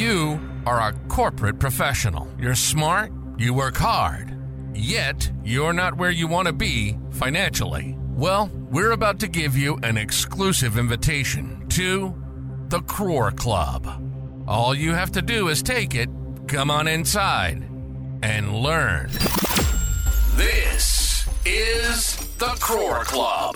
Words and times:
You 0.00 0.40
are 0.64 0.80
a 0.80 0.94
corporate 1.08 1.58
professional. 1.58 2.26
You're 2.38 2.54
smart, 2.54 3.12
you 3.36 3.52
work 3.52 3.76
hard, 3.76 4.34
yet 4.74 5.30
you're 5.44 5.74
not 5.74 5.98
where 5.98 6.10
you 6.10 6.26
want 6.26 6.46
to 6.46 6.54
be 6.54 6.96
financially. 7.10 7.98
Well, 8.08 8.50
we're 8.70 8.92
about 8.92 9.20
to 9.20 9.28
give 9.28 9.58
you 9.58 9.78
an 9.82 9.98
exclusive 9.98 10.78
invitation 10.78 11.68
to 11.68 12.14
the 12.68 12.80
Crore 12.80 13.32
Club. 13.32 13.86
All 14.48 14.74
you 14.74 14.94
have 14.94 15.12
to 15.12 15.20
do 15.20 15.48
is 15.48 15.62
take 15.62 15.94
it, 15.94 16.08
come 16.48 16.70
on 16.70 16.88
inside, 16.88 17.62
and 18.22 18.56
learn. 18.56 19.10
This 20.34 21.28
is 21.44 22.16
the 22.38 22.56
Crore 22.58 23.04
Club. 23.04 23.54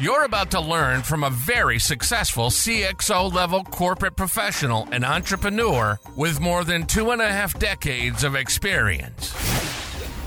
You're 0.00 0.22
about 0.22 0.52
to 0.52 0.60
learn 0.60 1.02
from 1.02 1.24
a 1.24 1.30
very 1.30 1.80
successful 1.80 2.50
CXO 2.50 3.32
level 3.32 3.64
corporate 3.64 4.14
professional 4.14 4.86
and 4.92 5.04
entrepreneur 5.04 5.98
with 6.14 6.38
more 6.38 6.62
than 6.62 6.86
two 6.86 7.10
and 7.10 7.20
a 7.20 7.26
half 7.26 7.58
decades 7.58 8.22
of 8.22 8.36
experience. 8.36 9.34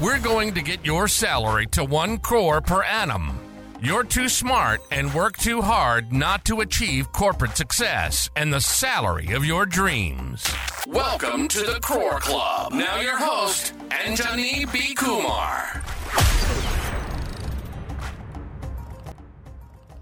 We're 0.01 0.19
going 0.19 0.55
to 0.55 0.61
get 0.61 0.85
your 0.85 1.07
salary 1.07 1.67
to 1.67 1.85
one 1.85 2.17
crore 2.17 2.59
per 2.59 2.83
annum. 2.83 3.39
You're 3.81 4.03
too 4.03 4.27
smart 4.27 4.81
and 4.91 5.13
work 5.13 5.37
too 5.37 5.61
hard 5.61 6.11
not 6.11 6.43
to 6.45 6.59
achieve 6.59 7.13
corporate 7.13 7.55
success 7.55 8.29
and 8.35 8.53
the 8.53 8.59
salary 8.59 9.31
of 9.31 9.45
your 9.45 9.65
dreams. 9.65 10.43
Welcome 10.85 11.47
to 11.47 11.59
the 11.59 11.79
Crore 11.81 12.19
Club. 12.19 12.73
Now, 12.73 12.99
your 12.99 13.17
host, 13.17 13.73
Anjani 13.87 14.69
B. 14.73 14.93
Kumar. 14.95 15.81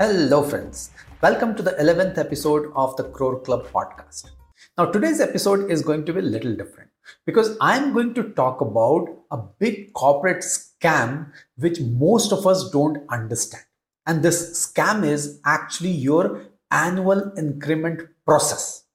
Hello, 0.02 0.42
friends. 0.42 0.92
Welcome 1.22 1.56
to 1.56 1.62
the 1.62 1.72
11th 1.72 2.18
episode 2.18 2.72
of 2.74 2.96
the 2.96 3.04
Crore 3.04 3.42
Club 3.42 3.68
podcast. 3.68 4.30
Now, 4.78 4.86
today's 4.86 5.20
episode 5.20 5.70
is 5.70 5.82
going 5.82 6.06
to 6.06 6.14
be 6.14 6.22
a 6.22 6.24
little 6.24 6.56
different 6.56 6.90
because 7.26 7.58
I'm 7.60 7.92
going 7.92 8.14
to 8.14 8.30
talk 8.30 8.62
about 8.62 9.10
a 9.30 9.40
big 9.60 9.92
corporate 9.92 10.38
scam 10.38 11.34
which 11.58 11.82
most 11.82 12.32
of 12.32 12.48
us 12.48 12.70
don't 12.70 13.04
understand. 13.10 13.66
And 14.06 14.24
this 14.24 14.66
scam 14.66 15.06
is 15.06 15.42
actually 15.46 15.92
your 15.92 16.46
annual 16.72 17.34
increment 17.38 18.04
process. 18.26 18.86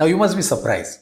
Now, 0.00 0.06
you 0.06 0.16
must 0.16 0.34
be 0.34 0.40
surprised 0.40 1.00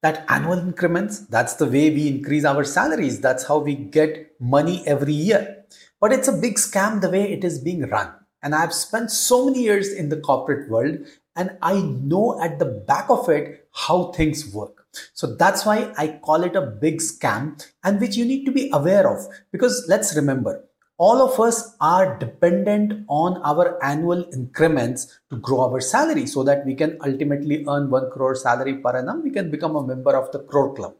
that 0.00 0.24
annual 0.30 0.58
increments, 0.58 1.18
that's 1.26 1.56
the 1.56 1.66
way 1.66 1.90
we 1.90 2.08
increase 2.08 2.46
our 2.46 2.64
salaries, 2.64 3.20
that's 3.20 3.46
how 3.46 3.58
we 3.58 3.74
get 3.74 4.40
money 4.40 4.82
every 4.86 5.12
year. 5.12 5.66
But 6.00 6.12
it's 6.12 6.28
a 6.28 6.32
big 6.32 6.54
scam 6.54 7.02
the 7.02 7.10
way 7.10 7.30
it 7.30 7.44
is 7.44 7.58
being 7.58 7.82
run 7.90 8.14
and 8.46 8.54
I've 8.54 8.72
spent 8.72 9.10
so 9.10 9.46
many 9.46 9.64
years 9.64 9.92
in 9.92 10.08
the 10.08 10.18
corporate 10.18 10.70
world 10.70 10.98
and 11.34 11.58
I 11.62 11.80
know 11.80 12.40
at 12.40 12.60
the 12.60 12.66
back 12.86 13.10
of 13.10 13.28
it 13.28 13.68
how 13.74 14.12
things 14.12 14.54
work. 14.54 14.86
So 15.14 15.34
that's 15.34 15.66
why 15.66 15.92
I 15.98 16.20
call 16.22 16.44
it 16.44 16.54
a 16.54 16.62
big 16.62 16.98
scam 16.98 17.60
and 17.82 18.00
which 18.00 18.14
you 18.16 18.24
need 18.24 18.44
to 18.44 18.52
be 18.52 18.70
aware 18.72 19.10
of 19.10 19.26
because 19.50 19.84
let's 19.88 20.14
remember 20.14 20.62
all 20.96 21.20
of 21.20 21.40
us 21.40 21.74
are 21.80 22.16
dependent 22.20 23.04
on 23.08 23.42
our 23.42 23.82
annual 23.84 24.24
increments 24.32 25.18
to 25.30 25.38
grow 25.38 25.62
our 25.62 25.80
salary 25.80 26.26
so 26.26 26.44
that 26.44 26.64
we 26.64 26.76
can 26.76 26.96
ultimately 27.04 27.64
earn 27.66 27.90
1 27.90 28.12
crore 28.12 28.36
salary 28.36 28.76
per 28.76 28.96
annum 29.00 29.24
we 29.24 29.32
can 29.38 29.50
become 29.50 29.76
a 29.76 29.86
member 29.86 30.16
of 30.16 30.30
the 30.32 30.38
crore 30.44 30.72
club 30.72 30.94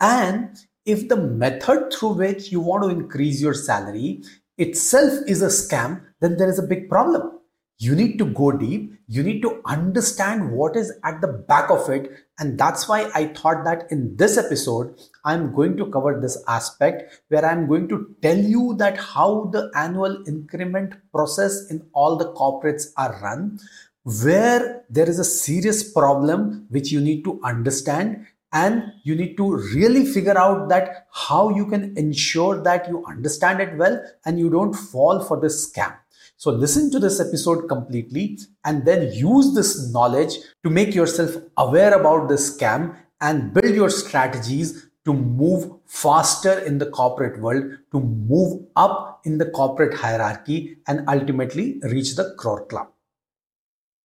and 0.00 0.66
if 0.84 1.08
the 1.08 1.16
method 1.16 1.92
through 1.92 2.12
which 2.22 2.52
you 2.52 2.60
want 2.60 2.84
to 2.84 2.90
increase 2.90 3.40
your 3.40 3.54
salary 3.54 4.22
itself 4.60 5.12
is 5.26 5.40
a 5.40 5.46
scam, 5.46 6.02
then 6.20 6.36
there 6.36 6.48
is 6.48 6.58
a 6.58 6.66
big 6.66 6.88
problem. 6.88 7.40
You 7.78 7.94
need 7.94 8.18
to 8.18 8.26
go 8.26 8.52
deep. 8.52 8.92
You 9.08 9.22
need 9.22 9.40
to 9.40 9.62
understand 9.64 10.52
what 10.52 10.76
is 10.76 10.92
at 11.02 11.22
the 11.22 11.28
back 11.28 11.70
of 11.70 11.88
it. 11.88 12.10
And 12.38 12.58
that's 12.58 12.86
why 12.86 13.10
I 13.14 13.28
thought 13.28 13.64
that 13.64 13.90
in 13.90 14.16
this 14.16 14.36
episode, 14.36 15.00
I'm 15.24 15.54
going 15.54 15.78
to 15.78 15.86
cover 15.86 16.20
this 16.20 16.44
aspect 16.46 17.22
where 17.28 17.42
I'm 17.42 17.66
going 17.66 17.88
to 17.88 18.14
tell 18.20 18.36
you 18.36 18.74
that 18.78 18.98
how 18.98 19.48
the 19.50 19.70
annual 19.74 20.22
increment 20.28 20.94
process 21.10 21.70
in 21.70 21.80
all 21.94 22.16
the 22.16 22.34
corporates 22.34 22.88
are 22.98 23.18
run, 23.22 23.58
where 24.04 24.84
there 24.90 25.08
is 25.08 25.18
a 25.18 25.24
serious 25.24 25.90
problem 25.90 26.66
which 26.68 26.92
you 26.92 27.00
need 27.00 27.24
to 27.24 27.40
understand 27.42 28.26
and 28.52 28.92
you 29.04 29.14
need 29.14 29.36
to 29.36 29.56
really 29.74 30.04
figure 30.04 30.36
out 30.36 30.68
that 30.68 31.06
how 31.12 31.48
you 31.48 31.66
can 31.66 31.96
ensure 31.96 32.62
that 32.62 32.88
you 32.88 33.04
understand 33.06 33.60
it 33.60 33.76
well 33.78 34.02
and 34.26 34.38
you 34.38 34.50
don't 34.50 34.74
fall 34.74 35.24
for 35.24 35.40
this 35.40 35.70
scam 35.70 35.94
so 36.42 36.50
listen 36.50 36.90
to 36.90 36.98
this 36.98 37.20
episode 37.20 37.68
completely 37.68 38.38
and 38.64 38.86
then 38.86 39.12
use 39.12 39.52
this 39.54 39.92
knowledge 39.92 40.36
to 40.64 40.70
make 40.70 40.94
yourself 40.94 41.32
aware 41.58 41.92
about 41.92 42.30
this 42.30 42.56
scam 42.56 42.96
and 43.20 43.52
build 43.52 43.74
your 43.74 43.90
strategies 43.90 44.86
to 45.04 45.12
move 45.12 45.70
faster 45.84 46.60
in 46.60 46.78
the 46.78 46.86
corporate 46.86 47.38
world, 47.42 47.64
to 47.92 48.00
move 48.00 48.64
up 48.74 49.20
in 49.24 49.36
the 49.36 49.50
corporate 49.50 49.92
hierarchy, 49.92 50.78
and 50.86 51.06
ultimately 51.08 51.78
reach 51.82 52.16
the 52.16 52.34
crore 52.38 52.64
club. 52.64 52.88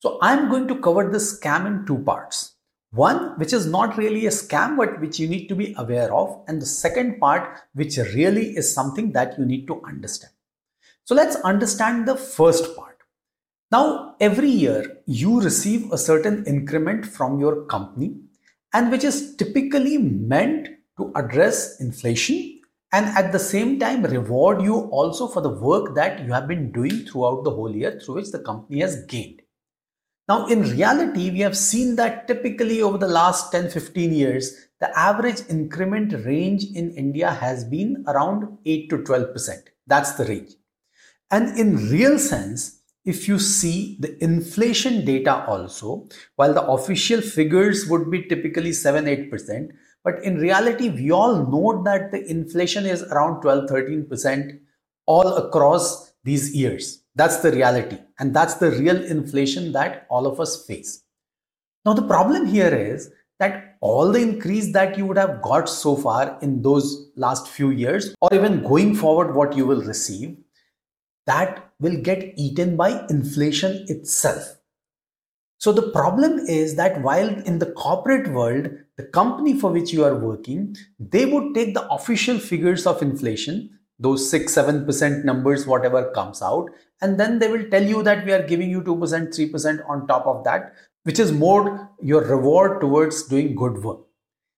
So, 0.02 0.20
I'm 0.22 0.50
going 0.50 0.68
to 0.68 0.82
cover 0.82 1.10
this 1.10 1.40
scam 1.40 1.66
in 1.66 1.86
two 1.86 2.00
parts. 2.00 2.56
One, 2.92 3.40
which 3.40 3.54
is 3.54 3.66
not 3.66 3.98
really 3.98 4.26
a 4.26 4.30
scam, 4.30 4.76
but 4.76 5.00
which 5.00 5.20
you 5.20 5.30
need 5.30 5.48
to 5.48 5.56
be 5.56 5.74
aware 5.78 6.14
of. 6.14 6.44
And 6.50 6.62
the 6.62 6.66
second 6.66 7.22
part, 7.22 7.62
which 7.76 7.96
really 7.96 8.58
is 8.58 8.74
something 8.74 9.14
that 9.14 9.40
you 9.40 9.46
need 9.46 9.68
to 9.68 9.82
understand. 9.86 10.35
So 11.06 11.14
let's 11.14 11.36
understand 11.36 12.08
the 12.08 12.16
first 12.16 12.76
part. 12.76 12.98
Now, 13.72 14.16
every 14.20 14.50
year 14.50 15.02
you 15.06 15.40
receive 15.40 15.92
a 15.92 16.00
certain 16.00 16.44
increment 16.46 17.06
from 17.06 17.40
your 17.40 17.66
company 17.66 18.16
and 18.74 18.92
which 18.92 19.04
is 19.04 19.36
typically 19.36 20.00
meant 20.00 20.68
to 20.98 21.12
address 21.16 21.80
inflation 21.80 22.60
and 22.92 23.06
at 23.06 23.32
the 23.32 23.38
same 23.38 23.78
time 23.78 24.04
reward 24.04 24.64
you 24.64 24.76
also 25.00 25.28
for 25.28 25.42
the 25.42 25.50
work 25.50 25.94
that 25.94 26.26
you 26.26 26.34
have 26.34 26.48
been 26.48 26.72
doing 26.72 27.06
throughout 27.06 27.44
the 27.44 27.52
whole 27.52 27.76
year 27.76 28.00
through 28.00 28.16
which 28.16 28.32
the 28.32 28.40
company 28.40 28.82
has 28.82 29.06
gained. 29.06 29.44
Now, 30.28 30.48
in 30.48 30.64
reality, 30.64 31.30
we 31.30 31.42
have 31.42 31.56
seen 31.56 31.98
that 31.98 32.28
typically 32.28 32.82
over 32.82 32.98
the 32.98 33.08
last 33.08 33.52
10 33.52 33.70
15 33.70 34.12
years, 34.12 34.70
the 34.80 34.98
average 34.98 35.42
increment 35.50 36.14
range 36.26 36.64
in 36.74 36.90
India 36.96 37.30
has 37.30 37.64
been 37.64 38.04
around 38.08 38.58
8 38.66 38.90
to 38.90 38.98
12%. 38.98 39.68
That's 39.86 40.14
the 40.14 40.26
range. 40.26 40.54
And 41.32 41.58
in 41.58 41.90
real 41.90 42.20
sense, 42.20 42.82
if 43.04 43.28
you 43.28 43.38
see 43.38 43.98
the 44.00 44.22
inflation 44.24 45.06
data 45.06 45.46
also, 45.46 46.08
while 46.36 46.54
the 46.54 46.66
official 46.66 47.22
figures 47.22 47.88
would 47.88 48.10
be 48.10 48.24
typically 48.24 48.74
7 48.74 49.06
8%, 49.06 49.70
but 50.04 50.24
in 50.24 50.38
reality, 50.38 50.90
we 50.90 51.12
all 51.12 51.48
know 51.48 51.84
that 51.84 52.12
the 52.12 52.24
inflation 52.30 52.86
is 52.86 53.04
around 53.04 53.42
12 53.42 53.70
13% 53.70 54.60
all 55.08 55.36
across 55.36 56.14
these 56.24 56.56
years. 56.56 57.04
That's 57.16 57.38
the 57.38 57.52
reality. 57.52 57.98
And 58.20 58.36
that's 58.36 58.56
the 58.56 58.72
real 58.72 59.04
inflation 59.04 59.72
that 59.72 60.06
all 60.10 60.28
of 60.28 60.40
us 60.40 60.66
face. 60.66 61.04
Now, 61.86 61.94
the 61.94 62.08
problem 62.08 62.46
here 62.46 62.74
is 62.74 63.12
that 63.40 63.78
all 63.82 64.12
the 64.12 64.22
increase 64.22 64.74
that 64.74 64.98
you 64.98 65.06
would 65.06 65.18
have 65.18 65.42
got 65.42 65.70
so 65.70 65.96
far 65.96 66.38
in 66.42 66.62
those 66.62 67.12
last 67.16 67.48
few 67.48 67.70
years, 67.70 68.16
or 68.22 68.34
even 68.34 68.64
going 68.64 68.96
forward, 68.96 69.36
what 69.36 69.56
you 69.56 69.66
will 69.66 69.84
receive, 69.84 70.38
that 71.26 71.72
will 71.80 71.98
get 72.02 72.34
eaten 72.38 72.76
by 72.78 73.06
inflation 73.10 73.86
itself. 73.88 74.58
So, 75.58 75.72
the 75.72 75.90
problem 75.92 76.40
is 76.40 76.76
that 76.76 77.02
while 77.02 77.28
in 77.28 77.60
the 77.60 77.72
corporate 77.72 78.32
world, 78.32 78.70
the 78.98 79.06
company 79.06 79.58
for 79.60 79.72
which 79.72 79.92
you 79.92 80.04
are 80.04 80.16
working, 80.16 80.76
they 81.00 81.26
would 81.26 81.56
take 81.56 81.74
the 81.74 81.88
official 81.90 82.40
figures 82.40 82.86
of 82.86 83.02
inflation 83.02 83.76
those 84.00 84.30
6 84.30 84.54
7% 84.54 85.24
numbers 85.24 85.66
whatever 85.66 86.12
comes 86.12 86.42
out 86.42 86.70
and 87.02 87.20
then 87.20 87.40
they 87.40 87.48
will 87.48 87.64
tell 87.70 87.84
you 87.84 88.04
that 88.04 88.26
we 88.26 88.34
are 88.34 88.46
giving 88.46 88.70
you 88.70 88.82
2% 88.82 88.98
3% 88.98 89.90
on 89.90 90.08
top 90.08 90.26
of 90.26 90.44
that 90.44 90.74
which 91.04 91.20
is 91.20 91.32
more 91.32 91.90
your 92.02 92.24
reward 92.24 92.82
towards 92.82 93.24
doing 93.24 93.56
good 93.56 93.84
work 93.84 94.02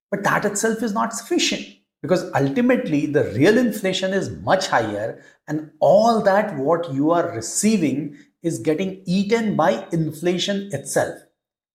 but 0.10 0.24
that 0.24 0.46
itself 0.46 0.82
is 0.82 0.94
not 0.94 1.14
sufficient 1.14 1.77
because 2.08 2.32
ultimately 2.34 3.06
the 3.06 3.26
real 3.36 3.58
inflation 3.58 4.14
is 4.14 4.30
much 4.52 4.68
higher 4.68 5.22
and 5.48 5.70
all 5.80 6.22
that 6.22 6.56
what 6.56 6.94
you 6.94 7.12
are 7.12 7.36
receiving 7.36 8.18
is 8.42 8.60
getting 8.60 9.02
eaten 9.06 9.56
by 9.56 9.86
inflation 9.92 10.70
itself 10.72 11.20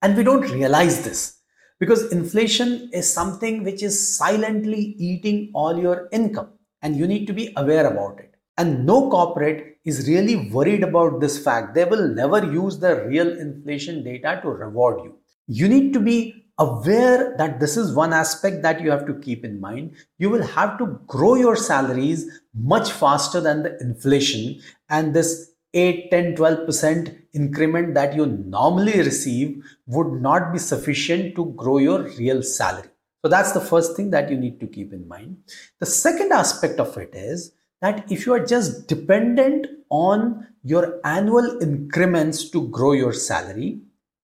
and 0.00 0.16
we 0.16 0.24
don't 0.24 0.50
realize 0.50 1.04
this 1.04 1.38
because 1.78 2.12
inflation 2.12 2.88
is 2.92 3.12
something 3.12 3.62
which 3.64 3.82
is 3.82 4.16
silently 4.16 4.94
eating 5.10 5.50
all 5.52 5.78
your 5.78 6.08
income 6.12 6.50
and 6.82 6.96
you 6.96 7.06
need 7.06 7.26
to 7.26 7.32
be 7.32 7.52
aware 7.56 7.86
about 7.86 8.20
it. 8.20 8.34
And 8.58 8.86
no 8.86 9.10
corporate 9.10 9.78
is 9.84 10.06
really 10.06 10.50
worried 10.50 10.84
about 10.84 11.20
this 11.20 11.42
fact. 11.42 11.74
They 11.74 11.84
will 11.84 12.06
never 12.08 12.44
use 12.44 12.78
the 12.78 13.04
real 13.06 13.28
inflation 13.28 14.04
data 14.04 14.40
to 14.42 14.50
reward 14.50 15.04
you. 15.04 15.16
You 15.48 15.68
need 15.68 15.92
to 15.94 16.00
be 16.00 16.41
aware 16.62 17.34
that 17.38 17.58
this 17.60 17.76
is 17.76 17.94
one 17.94 18.12
aspect 18.12 18.62
that 18.62 18.80
you 18.80 18.90
have 18.90 19.06
to 19.06 19.14
keep 19.14 19.44
in 19.44 19.60
mind. 19.60 19.94
You 20.18 20.30
will 20.30 20.46
have 20.46 20.78
to 20.78 21.00
grow 21.06 21.34
your 21.34 21.56
salaries 21.56 22.26
much 22.54 22.92
faster 22.92 23.40
than 23.40 23.62
the 23.62 23.78
inflation, 23.80 24.60
and 24.88 25.14
this 25.14 25.50
8, 25.74 26.10
10, 26.10 26.36
12% 26.36 27.16
increment 27.34 27.94
that 27.94 28.14
you 28.14 28.26
normally 28.26 28.98
receive 28.98 29.64
would 29.86 30.20
not 30.20 30.52
be 30.52 30.58
sufficient 30.58 31.34
to 31.36 31.46
grow 31.62 31.78
your 31.78 32.02
real 32.18 32.42
salary. 32.42 32.88
So 33.24 33.30
that's 33.30 33.52
the 33.52 33.60
first 33.60 33.96
thing 33.96 34.10
that 34.10 34.30
you 34.30 34.36
need 34.36 34.60
to 34.60 34.66
keep 34.66 34.92
in 34.92 35.08
mind. 35.08 35.38
The 35.80 35.86
second 35.86 36.32
aspect 36.32 36.78
of 36.78 36.96
it 36.98 37.14
is 37.14 37.52
that 37.80 38.10
if 38.12 38.26
you 38.26 38.34
are 38.34 38.44
just 38.44 38.86
dependent 38.86 39.66
on 39.88 40.46
your 40.62 41.00
annual 41.04 41.62
increments 41.62 42.50
to 42.50 42.68
grow 42.68 42.92
your 42.92 43.12
salary, 43.12 43.80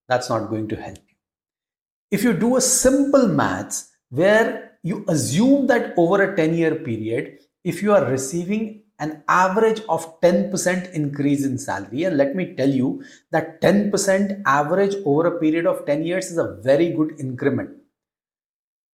that's 0.09 0.29
not 0.29 0.51
going 0.51 0.69
to 0.69 0.77
help. 0.77 1.08
If 2.11 2.25
you 2.25 2.33
do 2.33 2.57
a 2.57 2.61
simple 2.61 3.29
maths 3.29 3.91
where 4.11 4.79
you 4.83 5.05
assume 5.09 5.67
that 5.67 5.93
over 5.97 6.23
a 6.23 6.37
10 6.37 6.55
year 6.55 6.75
period, 6.77 7.39
if 7.65 7.83
you 7.83 7.93
are 7.93 8.05
receiving 8.05 8.83
an 8.99 9.23
average 9.29 9.83
of 9.89 10.21
10% 10.23 10.93
increase 10.93 11.45
in 11.45 11.59
salary, 11.59 12.05
and 12.05 12.17
let 12.17 12.35
me 12.35 12.55
tell 12.55 12.69
you 12.69 13.03
that 13.31 13.61
10% 13.61 14.43
average 14.47 14.97
over 15.05 15.27
a 15.27 15.39
period 15.39 15.67
of 15.67 15.85
10 15.87 16.05
years 16.05 16.31
is 16.31 16.39
a 16.39 16.59
very 16.63 16.91
good 16.91 17.15
increment. 17.21 17.71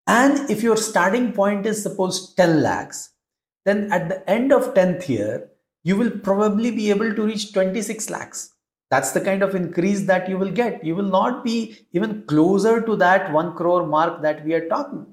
And 0.07 0.51
if 0.51 0.63
your 0.63 0.77
starting 0.77 1.33
point 1.33 1.65
is 1.65 1.83
suppose 1.83 2.35
10 2.35 2.63
lakhs, 2.63 3.11
then 3.65 3.91
at 3.93 4.09
the 4.09 4.29
end 4.29 4.53
of 4.53 4.75
10th 4.75 5.09
year, 5.09 5.51
you 5.85 5.97
will 5.97 6.11
probably 6.11 6.71
be 6.71 6.91
able 6.91 7.15
to 7.15 7.23
reach 7.23 7.53
26 7.53 8.11
lakhs. 8.11 8.54
That's 8.91 9.13
the 9.13 9.21
kind 9.21 9.43
of 9.43 9.55
increase 9.55 10.03
that 10.07 10.29
you 10.29 10.39
will 10.39 10.51
get. 10.51 10.85
You 10.85 10.95
will 10.95 11.11
not 11.11 11.45
be 11.45 11.79
even 11.93 12.25
closer 12.27 12.81
to 12.81 12.97
that 12.97 13.33
1 13.33 13.55
crore 13.57 13.87
mark 13.87 14.23
that 14.23 14.45
we 14.45 14.55
are 14.55 14.69
talking. 14.69 15.07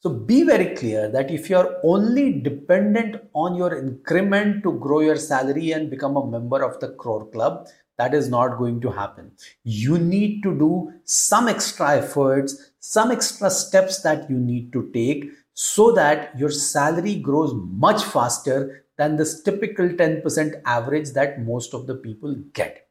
So 0.00 0.10
be 0.10 0.44
very 0.44 0.76
clear 0.76 1.08
that 1.10 1.30
if 1.30 1.50
you 1.50 1.56
are 1.56 1.78
only 1.82 2.40
dependent 2.40 3.16
on 3.34 3.56
your 3.56 3.76
increment 3.76 4.62
to 4.62 4.78
grow 4.78 5.00
your 5.00 5.16
salary 5.16 5.72
and 5.72 5.90
become 5.90 6.16
a 6.16 6.26
member 6.26 6.62
of 6.62 6.78
the 6.78 6.90
crore 6.90 7.26
club, 7.30 7.66
that 7.98 8.14
is 8.14 8.28
not 8.28 8.58
going 8.58 8.80
to 8.82 8.90
happen. 8.90 9.32
You 9.64 9.98
need 9.98 10.42
to 10.42 10.56
do 10.56 10.92
some 11.04 11.48
extra 11.48 11.96
efforts, 11.96 12.72
some 12.78 13.10
extra 13.10 13.50
steps 13.50 14.02
that 14.02 14.30
you 14.30 14.36
need 14.36 14.72
to 14.74 14.90
take 14.92 15.30
so 15.54 15.90
that 15.92 16.38
your 16.38 16.50
salary 16.50 17.16
grows 17.16 17.52
much 17.54 18.04
faster 18.04 18.84
than 18.98 19.16
this 19.16 19.42
typical 19.42 19.88
10% 19.88 20.60
average 20.66 21.10
that 21.12 21.40
most 21.40 21.74
of 21.74 21.86
the 21.86 21.94
people 21.94 22.36
get. 22.52 22.85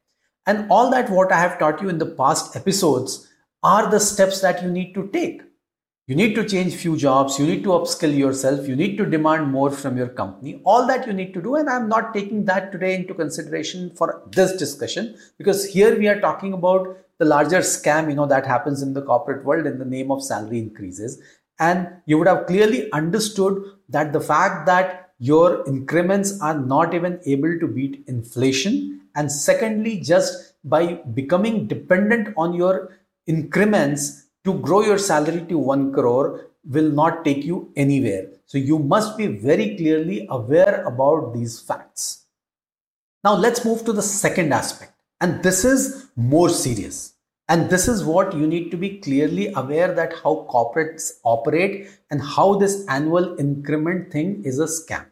And 0.46 0.70
all 0.70 0.90
that 0.90 1.10
what 1.10 1.32
I 1.32 1.40
have 1.40 1.58
taught 1.58 1.82
you 1.82 1.88
in 1.88 1.98
the 1.98 2.06
past 2.06 2.54
episodes 2.54 3.28
are 3.62 3.90
the 3.90 3.98
steps 3.98 4.40
that 4.42 4.62
you 4.62 4.70
need 4.70 4.94
to 4.94 5.08
take. 5.12 5.42
You 6.06 6.14
need 6.14 6.36
to 6.36 6.48
change 6.48 6.76
few 6.76 6.96
jobs 6.96 7.36
you 7.36 7.46
need 7.46 7.64
to 7.64 7.70
upskill 7.70 8.16
yourself 8.16 8.68
you 8.68 8.76
need 8.76 8.96
to 8.98 9.04
demand 9.04 9.50
more 9.50 9.72
from 9.72 9.96
your 9.96 10.06
company. 10.06 10.60
All 10.64 10.86
that 10.86 11.04
you 11.04 11.12
need 11.12 11.34
to 11.34 11.42
do 11.42 11.56
and 11.56 11.68
i'm 11.68 11.88
not 11.88 12.14
taking 12.14 12.44
that 12.44 12.70
today 12.70 12.94
into 12.94 13.12
consideration 13.12 13.90
for 13.96 14.22
this 14.30 14.56
discussion 14.56 15.16
because 15.36 15.64
here 15.64 15.98
we 15.98 16.06
are 16.06 16.20
talking 16.20 16.52
about 16.52 16.96
the 17.18 17.24
larger 17.24 17.58
scam 17.58 18.08
you 18.08 18.14
know 18.14 18.26
that 18.26 18.46
happens 18.46 18.82
in 18.82 18.92
the 18.92 19.02
corporate 19.02 19.44
world 19.44 19.66
in 19.66 19.80
the 19.80 19.84
name 19.84 20.12
of 20.12 20.22
salary 20.22 20.60
increases. 20.60 21.20
And 21.58 21.88
you 22.04 22.18
would 22.18 22.28
have 22.28 22.46
clearly 22.46 22.92
understood 22.92 23.60
that 23.88 24.12
the 24.12 24.20
fact 24.20 24.66
that 24.66 25.10
your 25.18 25.66
increments 25.66 26.40
are 26.40 26.56
not 26.56 26.94
even 26.94 27.18
able 27.24 27.58
to 27.58 27.66
beat 27.66 28.04
inflation 28.06 29.00
and 29.16 29.32
secondly 29.32 29.98
just 29.98 30.54
by 30.64 30.94
becoming 31.14 31.66
dependent 31.66 32.32
on 32.36 32.54
your 32.54 32.98
increments 33.26 34.26
to 34.44 34.54
grow 34.60 34.82
your 34.82 34.98
salary 34.98 35.44
to 35.48 35.58
1 35.58 35.92
crore 35.92 36.46
will 36.68 36.90
not 36.90 37.24
take 37.24 37.44
you 37.44 37.72
anywhere. 37.76 38.28
So 38.46 38.58
you 38.58 38.78
must 38.78 39.16
be 39.16 39.26
very 39.26 39.76
clearly 39.76 40.26
aware 40.30 40.84
about 40.84 41.34
these 41.34 41.60
facts. 41.60 42.26
Now 43.24 43.34
let's 43.34 43.64
move 43.64 43.84
to 43.84 43.92
the 43.92 44.02
second 44.02 44.52
aspect. 44.52 44.92
And 45.20 45.42
this 45.42 45.64
is 45.64 46.06
more 46.14 46.48
serious. 46.48 47.14
And 47.48 47.70
this 47.70 47.88
is 47.88 48.04
what 48.04 48.34
you 48.34 48.46
need 48.46 48.70
to 48.72 48.76
be 48.76 48.98
clearly 48.98 49.52
aware 49.54 49.94
that 49.94 50.12
how 50.22 50.46
corporates 50.50 51.12
operate 51.24 51.88
and 52.10 52.20
how 52.20 52.54
this 52.56 52.84
annual 52.88 53.38
increment 53.38 54.12
thing 54.12 54.42
is 54.44 54.58
a 54.58 54.64
scam. 54.64 55.06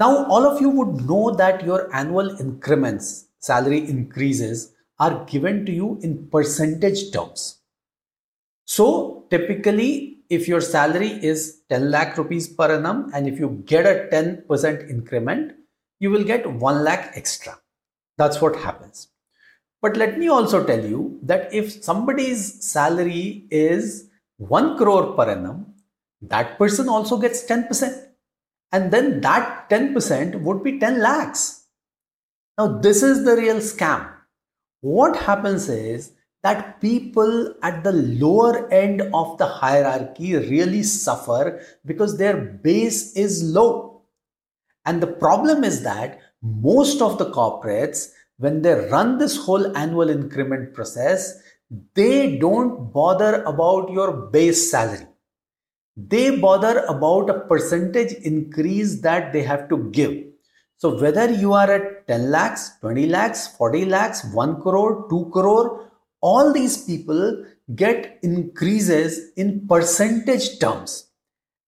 Now, 0.00 0.26
all 0.26 0.44
of 0.44 0.60
you 0.60 0.70
would 0.70 1.06
know 1.06 1.34
that 1.36 1.64
your 1.64 1.94
annual 1.94 2.40
increments, 2.40 3.28
salary 3.38 3.88
increases, 3.88 4.72
are 4.98 5.24
given 5.26 5.64
to 5.66 5.72
you 5.72 5.98
in 6.02 6.28
percentage 6.28 7.12
terms. 7.12 7.60
So 8.64 9.26
typically, 9.30 10.18
if 10.30 10.48
your 10.48 10.60
salary 10.60 11.10
is 11.10 11.60
10 11.68 11.90
lakh 11.90 12.16
rupees 12.16 12.48
per 12.48 12.76
annum 12.76 13.10
and 13.14 13.28
if 13.28 13.38
you 13.38 13.62
get 13.66 13.86
a 13.86 14.08
10% 14.10 14.90
increment, 14.90 15.52
you 16.00 16.10
will 16.10 16.24
get 16.24 16.50
1 16.50 16.84
lakh 16.84 17.12
extra. 17.14 17.58
That's 18.16 18.40
what 18.40 18.56
happens. 18.56 19.08
But 19.82 19.96
let 19.96 20.18
me 20.18 20.28
also 20.28 20.64
tell 20.64 20.84
you 20.84 21.20
that 21.22 21.52
if 21.52 21.84
somebody's 21.84 22.64
salary 22.64 23.46
is 23.50 24.08
1 24.38 24.76
crore 24.78 25.14
per 25.14 25.30
annum, 25.30 25.74
that 26.22 26.58
person 26.58 26.88
also 26.88 27.18
gets 27.18 27.44
10%. 27.44 28.03
And 28.74 28.90
then 28.90 29.20
that 29.20 29.70
10% 29.70 30.40
would 30.40 30.64
be 30.64 30.80
10 30.80 30.98
lakhs. 31.00 31.66
Now, 32.58 32.78
this 32.78 33.04
is 33.04 33.24
the 33.24 33.36
real 33.36 33.58
scam. 33.58 34.10
What 34.80 35.16
happens 35.16 35.68
is 35.68 36.10
that 36.42 36.80
people 36.80 37.54
at 37.62 37.84
the 37.84 37.92
lower 37.92 38.68
end 38.72 39.00
of 39.00 39.38
the 39.38 39.46
hierarchy 39.46 40.34
really 40.34 40.82
suffer 40.82 41.64
because 41.86 42.18
their 42.18 42.36
base 42.36 43.14
is 43.16 43.44
low. 43.44 44.02
And 44.84 45.00
the 45.00 45.12
problem 45.22 45.62
is 45.62 45.84
that 45.84 46.18
most 46.42 47.00
of 47.00 47.16
the 47.18 47.30
corporates, 47.30 48.08
when 48.38 48.62
they 48.62 48.74
run 48.90 49.18
this 49.18 49.36
whole 49.36 49.76
annual 49.76 50.10
increment 50.10 50.74
process, 50.74 51.40
they 51.94 52.38
don't 52.38 52.92
bother 52.92 53.44
about 53.44 53.92
your 53.92 54.10
base 54.32 54.68
salary. 54.68 55.06
They 55.96 56.36
bother 56.38 56.80
about 56.88 57.30
a 57.30 57.40
percentage 57.40 58.12
increase 58.12 59.00
that 59.02 59.32
they 59.32 59.42
have 59.42 59.68
to 59.68 59.90
give. 59.90 60.24
So 60.76 61.00
whether 61.00 61.30
you 61.30 61.52
are 61.52 61.70
at 61.70 62.08
10 62.08 62.30
lakhs, 62.30 62.72
20 62.80 63.06
lakhs, 63.06 63.48
40 63.56 63.86
lakhs, 63.86 64.24
1 64.32 64.60
crore, 64.60 65.06
2 65.08 65.30
crore, 65.32 65.90
all 66.20 66.52
these 66.52 66.84
people 66.84 67.44
get 67.74 68.18
increases 68.22 69.32
in 69.36 69.66
percentage 69.68 70.58
terms 70.58 71.10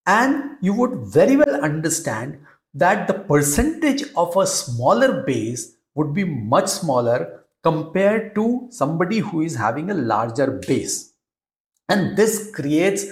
and 0.06 0.56
you 0.61 0.72
would 0.75 0.99
very 1.06 1.37
well 1.37 1.64
understand 1.64 2.38
that 2.75 3.06
the 3.06 3.14
percentage 3.14 4.05
of 4.17 4.37
a 4.37 4.46
smaller 4.46 5.22
base 5.22 5.76
would 5.94 6.12
be 6.12 6.25
much 6.25 6.69
smaller 6.69 7.44
compared 7.62 8.34
to 8.34 8.69
somebody 8.70 9.19
who 9.19 9.40
is 9.40 9.56
having 9.56 9.90
a 9.90 9.94
larger 9.94 10.60
base 10.69 11.15
and 11.89 12.17
this 12.17 12.50
creates 12.55 13.06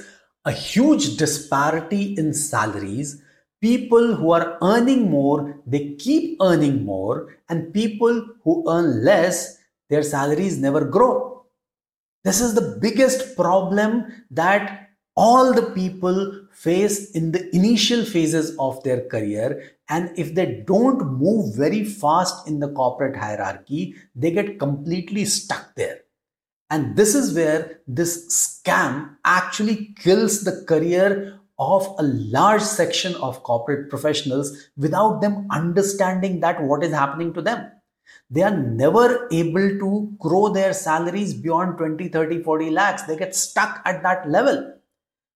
a 0.45 0.53
huge 0.53 1.17
disparity 1.17 2.15
in 2.19 2.33
salaries 2.33 3.23
people 3.61 4.15
who 4.15 4.31
are 4.31 4.59
earning 4.63 5.11
more 5.11 5.61
they 5.67 5.95
keep 5.95 6.37
earning 6.41 6.85
more 6.85 7.37
and 7.49 7.73
people 7.73 8.27
who 8.43 8.65
earn 8.69 9.05
less 9.05 9.59
their 9.91 10.03
salaries 10.03 10.59
never 10.59 10.85
grow 10.85 11.45
this 12.25 12.41
is 12.41 12.55
the 12.55 12.79
biggest 12.81 13.37
problem 13.37 14.07
that 14.31 14.85
all 15.17 15.53
the 15.53 15.71
people 15.71 16.47
face 16.53 17.11
in 17.13 17.33
the 17.33 17.55
initial 17.55 18.05
phases 18.05 18.57
of 18.59 18.83
their 18.83 19.07
career. 19.09 19.73
And 19.89 20.11
if 20.19 20.35
they 20.35 20.65
don't 20.67 21.19
move 21.19 21.55
very 21.55 21.85
fast 21.85 22.49
in 22.49 22.61
the 22.61 22.73
corporate 22.73 23.17
hierarchy, 23.17 23.95
they 24.15 24.31
get 24.31 24.59
completely 24.59 25.25
stuck 25.25 25.75
there. 25.77 26.01
And 26.71 26.97
this 26.97 27.15
is 27.15 27.35
where 27.35 27.81
this 27.87 28.27
scam 28.29 29.17
actually 29.25 29.95
kills 29.99 30.43
the 30.43 30.65
career 30.67 31.39
of 31.59 31.87
a 31.99 32.03
large 32.03 32.63
section 32.63 33.15
of 33.17 33.43
corporate 33.43 33.89
professionals 33.89 34.69
without 34.77 35.21
them 35.21 35.47
understanding 35.51 36.41
that 36.41 36.63
what 36.63 36.83
is 36.83 36.93
happening 36.93 37.33
to 37.35 37.43
them. 37.43 37.71
They 38.29 38.43
are 38.43 38.57
never 38.57 39.29
able 39.31 39.79
to 39.79 40.13
grow 40.19 40.49
their 40.49 40.73
salaries 40.73 41.33
beyond 41.33 41.79
20 41.79 42.09
30 42.09 42.43
40 42.43 42.71
lakhs. 42.71 43.03
They 43.05 43.17
get 43.17 43.35
stuck 43.35 43.81
at 43.85 44.03
that 44.03 44.29
level 44.29 44.75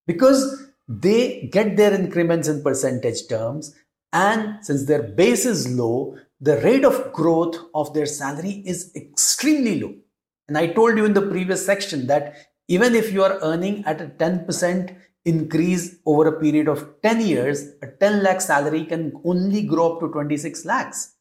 because 0.06 0.70
they 0.88 1.48
get 1.52 1.76
their 1.76 1.94
increments 1.94 2.48
in 2.48 2.62
percentage 2.62 3.28
terms. 3.28 3.74
And 4.12 4.64
since 4.64 4.86
their 4.86 5.02
base 5.02 5.44
is 5.46 5.72
low 5.72 6.18
the 6.40 6.60
rate 6.60 6.84
of 6.84 7.12
growth 7.12 7.56
of 7.74 7.92
their 7.94 8.06
salary 8.06 8.62
is 8.64 8.92
extremely 8.94 9.80
low 9.80 9.94
and 10.48 10.58
i 10.58 10.66
told 10.66 10.96
you 10.96 11.04
in 11.04 11.14
the 11.14 11.28
previous 11.34 11.64
section 11.64 12.06
that 12.06 12.34
even 12.68 12.94
if 12.94 13.12
you 13.12 13.22
are 13.22 13.38
earning 13.42 13.84
at 13.84 14.00
a 14.00 14.06
10% 14.06 14.96
increase 15.24 15.96
over 16.06 16.28
a 16.28 16.40
period 16.40 16.68
of 16.68 16.86
10 17.02 17.20
years 17.20 17.62
a 17.82 17.86
10 17.86 18.22
lakh 18.22 18.40
salary 18.40 18.84
can 18.84 19.12
only 19.24 19.62
grow 19.62 19.92
up 19.92 20.00
to 20.00 20.08
26 20.08 20.64
lakhs 20.64 21.14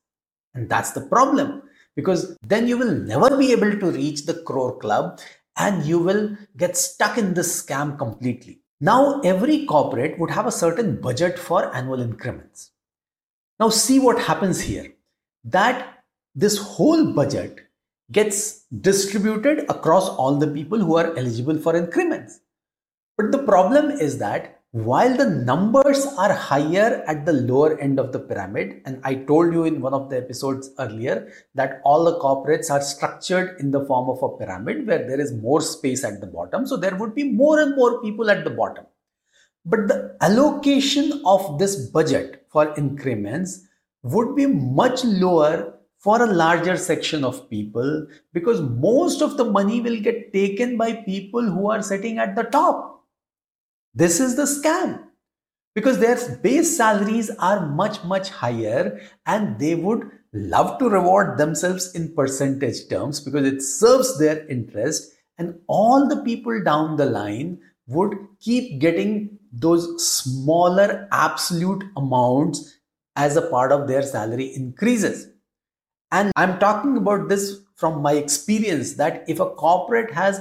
and 0.53 0.69
that's 0.69 0.91
the 0.91 1.01
problem 1.01 1.61
because 1.95 2.37
then 2.41 2.67
you 2.67 2.77
will 2.77 2.93
never 2.93 3.35
be 3.35 3.51
able 3.51 3.77
to 3.79 3.91
reach 3.91 4.25
the 4.25 4.35
crore 4.43 4.77
club 4.77 5.19
and 5.57 5.85
you 5.85 5.99
will 5.99 6.37
get 6.55 6.77
stuck 6.77 7.17
in 7.17 7.33
this 7.33 7.61
scam 7.61 7.97
completely. 7.97 8.61
Now, 8.79 9.19
every 9.21 9.65
corporate 9.65 10.19
would 10.19 10.29
have 10.29 10.45
a 10.45 10.51
certain 10.51 11.01
budget 11.01 11.39
for 11.39 11.75
annual 11.75 11.99
increments. 11.99 12.71
Now, 13.59 13.69
see 13.69 13.99
what 13.99 14.19
happens 14.19 14.61
here 14.61 14.93
that 15.43 16.03
this 16.35 16.59
whole 16.59 17.13
budget 17.13 17.61
gets 18.11 18.56
distributed 18.81 19.59
across 19.69 20.09
all 20.09 20.35
the 20.35 20.47
people 20.47 20.79
who 20.79 20.97
are 20.97 21.15
eligible 21.17 21.57
for 21.57 21.75
increments. 21.75 22.39
But 23.17 23.31
the 23.31 23.43
problem 23.43 23.91
is 23.91 24.17
that 24.19 24.57
while 24.71 25.15
the 25.15 25.29
numbers 25.29 26.05
are 26.17 26.33
higher 26.33 27.03
at 27.07 27.25
the 27.25 27.33
lower 27.33 27.79
end 27.79 27.99
of 27.99 28.11
the 28.11 28.19
pyramid, 28.19 28.81
and 28.85 28.99
I 29.03 29.15
told 29.15 29.53
you 29.53 29.63
in 29.63 29.81
one 29.81 29.93
of 29.93 30.09
the 30.09 30.17
episodes 30.17 30.69
earlier 30.77 31.31
that 31.55 31.81
all 31.83 32.03
the 32.03 32.19
corporates 32.19 32.69
are 32.69 32.81
structured 32.81 33.59
in 33.59 33.71
the 33.71 33.85
form 33.85 34.09
of 34.09 34.21
a 34.21 34.37
pyramid 34.37 34.85
where 34.85 35.07
there 35.07 35.19
is 35.19 35.33
more 35.33 35.61
space 35.61 36.03
at 36.03 36.19
the 36.19 36.27
bottom. 36.27 36.67
So 36.67 36.75
there 36.75 36.95
would 36.95 37.15
be 37.15 37.23
more 37.23 37.59
and 37.59 37.75
more 37.75 38.01
people 38.01 38.29
at 38.29 38.43
the 38.43 38.49
bottom. 38.49 38.85
But 39.65 39.87
the 39.87 40.15
allocation 40.21 41.21
of 41.25 41.57
this 41.57 41.87
budget 41.89 42.45
for 42.49 42.73
increments 42.77 43.61
would 44.03 44.35
be 44.35 44.45
much 44.45 45.03
lower 45.03 45.76
for 45.99 46.21
a 46.21 46.27
larger 46.27 46.77
section 46.77 47.23
of 47.23 47.49
people 47.49 48.07
because 48.33 48.61
most 48.61 49.21
of 49.21 49.37
the 49.37 49.45
money 49.45 49.81
will 49.81 49.99
get 49.99 50.31
taken 50.31 50.77
by 50.77 50.93
people 50.93 51.41
who 51.41 51.69
are 51.69 51.81
sitting 51.81 52.17
at 52.19 52.35
the 52.35 52.43
top 52.43 53.03
this 53.93 54.19
is 54.19 54.35
the 54.35 54.43
scam 54.43 55.07
because 55.73 55.99
their 55.99 56.17
base 56.37 56.75
salaries 56.75 57.29
are 57.37 57.67
much, 57.67 58.03
much 58.03 58.29
higher 58.29 58.99
and 59.25 59.59
they 59.59 59.75
would 59.75 60.09
love 60.33 60.77
to 60.79 60.89
reward 60.89 61.37
themselves 61.37 61.93
in 61.93 62.13
percentage 62.15 62.87
terms 62.89 63.19
because 63.19 63.45
it 63.45 63.61
serves 63.61 64.19
their 64.19 64.47
interest. 64.47 65.13
And 65.37 65.59
all 65.67 66.07
the 66.07 66.23
people 66.23 66.63
down 66.63 66.97
the 66.97 67.05
line 67.05 67.59
would 67.85 68.17
keep 68.39 68.79
getting 68.79 69.37
those 69.51 70.03
smaller 70.03 71.07
absolute 71.11 71.83
amounts 71.95 72.79
as 73.15 73.35
a 73.35 73.49
part 73.49 73.71
of 73.71 73.87
their 73.87 74.01
salary 74.01 74.55
increases. 74.55 75.27
And 76.11 76.31
I'm 76.35 76.59
talking 76.59 76.97
about 76.97 77.27
this 77.27 77.61
from 77.75 78.01
my 78.01 78.13
experience 78.13 78.93
that 78.93 79.23
if 79.27 79.39
a 79.39 79.49
corporate 79.49 80.11
has 80.13 80.39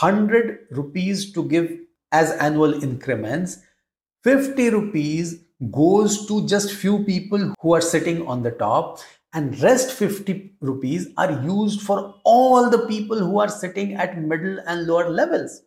100 0.00 0.68
rupees 0.70 1.32
to 1.32 1.44
give 1.48 1.70
as 2.12 2.30
annual 2.32 2.82
increments 2.82 3.58
50 4.24 4.70
rupees 4.70 5.42
goes 5.70 6.26
to 6.26 6.46
just 6.46 6.72
few 6.74 7.04
people 7.04 7.54
who 7.60 7.74
are 7.74 7.80
sitting 7.80 8.26
on 8.26 8.42
the 8.42 8.52
top 8.52 8.98
and 9.32 9.60
rest 9.60 9.90
50 9.92 10.54
rupees 10.60 11.08
are 11.16 11.32
used 11.42 11.80
for 11.80 12.14
all 12.24 12.70
the 12.70 12.86
people 12.86 13.18
who 13.18 13.40
are 13.40 13.48
sitting 13.48 13.94
at 13.94 14.20
middle 14.20 14.58
and 14.66 14.86
lower 14.86 15.08
levels. 15.08 15.62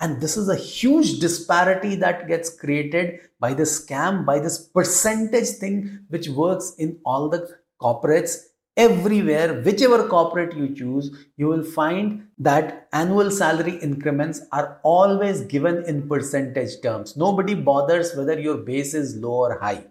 And 0.00 0.20
this 0.20 0.36
is 0.36 0.48
a 0.48 0.56
huge 0.56 1.18
disparity 1.18 1.96
that 1.96 2.28
gets 2.28 2.48
created 2.48 3.20
by 3.40 3.54
the 3.54 3.64
scam 3.64 4.24
by 4.24 4.38
this 4.38 4.58
percentage 4.58 5.48
thing 5.58 6.06
which 6.08 6.28
works 6.28 6.74
in 6.78 6.98
all 7.04 7.28
the 7.28 7.58
corporates 7.80 8.47
everywhere, 8.78 9.60
whichever 9.62 10.06
corporate 10.08 10.56
you 10.56 10.74
choose, 10.74 11.10
you 11.36 11.48
will 11.48 11.64
find 11.64 12.28
that 12.38 12.88
annual 12.92 13.30
salary 13.30 13.76
increments 13.82 14.40
are 14.52 14.80
always 14.84 15.40
given 15.42 15.84
in 15.84 16.08
percentage 16.08 16.80
terms. 16.80 17.16
Nobody 17.16 17.54
bothers 17.54 18.14
whether 18.14 18.38
your 18.38 18.58
base 18.58 18.94
is 18.94 19.16
low 19.16 19.40
or 19.46 19.58
high. 19.58 19.84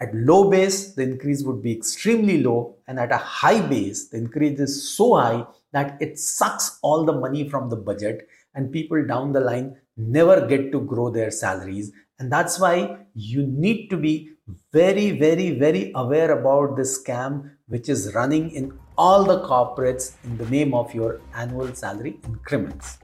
At 0.00 0.14
low 0.14 0.50
base, 0.50 0.94
the 0.94 1.02
increase 1.02 1.42
would 1.42 1.62
be 1.62 1.72
extremely 1.72 2.42
low, 2.42 2.76
and 2.88 2.98
at 2.98 3.12
a 3.12 3.16
high 3.18 3.60
base, 3.60 4.08
the 4.08 4.18
increase 4.18 4.58
is 4.60 4.90
so 4.96 5.14
high 5.16 5.46
that 5.72 5.96
it 6.00 6.18
sucks 6.18 6.78
all 6.82 7.04
the 7.04 7.12
money 7.12 7.48
from 7.48 7.70
the 7.70 7.76
budget, 7.76 8.28
and 8.54 8.72
people 8.72 9.06
down 9.06 9.32
the 9.32 9.40
line 9.40 9.76
never 9.96 10.46
get 10.46 10.72
to 10.72 10.80
grow 10.80 11.10
their 11.10 11.30
salaries. 11.30 11.92
And 12.18 12.32
that's 12.32 12.58
why 12.58 12.98
you 13.14 13.46
need 13.46 13.88
to 13.88 13.96
be 13.98 14.30
very, 14.72 15.12
very, 15.12 15.50
very 15.58 15.92
aware 15.94 16.30
about 16.38 16.76
this 16.76 17.02
scam 17.02 17.50
which 17.66 17.88
is 17.88 18.14
running 18.14 18.50
in 18.50 18.78
all 18.96 19.24
the 19.24 19.40
corporates 19.42 20.14
in 20.24 20.38
the 20.38 20.46
name 20.46 20.72
of 20.74 20.94
your 20.94 21.20
annual 21.34 21.74
salary 21.74 22.18
increments. 22.24 22.98